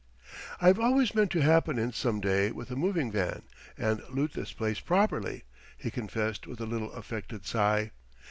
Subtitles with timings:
[0.59, 3.43] "I've always meant to happen in some day with a moving van
[3.77, 5.43] and loot this place properly!"
[5.77, 7.91] he confessed with a little affected sigh.